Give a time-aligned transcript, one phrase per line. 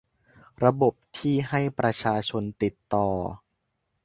[0.63, 3.07] ระบบที่ให้ประชาชนติดต่อ